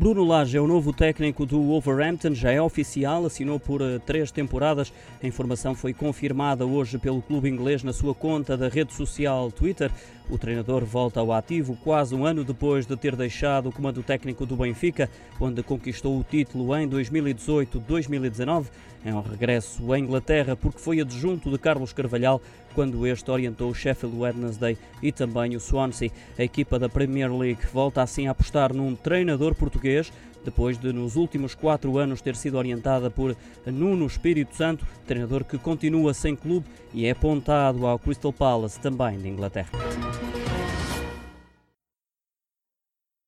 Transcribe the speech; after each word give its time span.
Bruno 0.00 0.24
Lage 0.24 0.56
é 0.56 0.60
o 0.62 0.66
novo 0.66 0.94
técnico 0.94 1.44
do 1.44 1.60
Wolverhampton, 1.60 2.32
já 2.32 2.50
é 2.50 2.58
oficial, 2.58 3.26
assinou 3.26 3.60
por 3.60 3.82
uh, 3.82 4.00
três 4.00 4.30
temporadas. 4.30 4.90
A 5.22 5.26
informação 5.26 5.74
foi 5.74 5.92
confirmada 5.92 6.64
hoje 6.64 6.96
pelo 6.96 7.20
clube 7.20 7.50
inglês 7.50 7.84
na 7.84 7.92
sua 7.92 8.14
conta 8.14 8.56
da 8.56 8.70
rede 8.70 8.94
social 8.94 9.52
Twitter. 9.52 9.90
O 10.30 10.38
treinador 10.38 10.86
volta 10.86 11.20
ao 11.20 11.30
ativo 11.32 11.76
quase 11.84 12.14
um 12.14 12.24
ano 12.24 12.44
depois 12.44 12.86
de 12.86 12.96
ter 12.96 13.14
deixado 13.14 13.68
o 13.68 13.72
comando 13.72 14.02
técnico 14.02 14.46
do 14.46 14.56
Benfica, 14.56 15.10
onde 15.38 15.62
conquistou 15.62 16.18
o 16.18 16.24
título 16.24 16.74
em 16.74 16.88
2018-2019. 16.88 18.68
É 19.04 19.14
um 19.14 19.22
regresso 19.22 19.92
à 19.92 19.98
Inglaterra 19.98 20.54
porque 20.54 20.78
foi 20.78 21.00
adjunto 21.00 21.50
de 21.50 21.58
Carlos 21.58 21.92
Carvalhal 21.92 22.40
quando 22.74 23.06
este 23.06 23.30
orientou 23.30 23.70
o 23.70 23.74
Sheffield 23.74 24.16
Wednesday 24.16 24.76
e 25.02 25.10
também 25.10 25.56
o 25.56 25.60
Swansea. 25.60 26.10
A 26.38 26.44
equipa 26.44 26.78
da 26.78 26.88
Premier 26.88 27.34
League 27.34 27.66
volta 27.72 28.02
assim 28.02 28.28
a 28.28 28.32
apostar 28.32 28.74
num 28.74 28.94
treinador 28.94 29.54
português 29.90 30.12
depois 30.42 30.78
de 30.78 30.90
nos 30.90 31.16
últimos 31.16 31.54
quatro 31.54 31.98
anos 31.98 32.22
ter 32.22 32.34
sido 32.34 32.56
orientada 32.56 33.10
por 33.10 33.36
Nuno 33.66 34.06
Espírito 34.06 34.56
Santo, 34.56 34.86
treinador 35.06 35.44
que 35.44 35.58
continua 35.58 36.14
sem 36.14 36.34
clube 36.34 36.66
e 36.94 37.04
é 37.04 37.10
apontado 37.10 37.86
ao 37.86 37.98
Crystal 37.98 38.32
Palace 38.32 38.80
também 38.80 39.18
de 39.18 39.28
Inglaterra. 39.28 39.68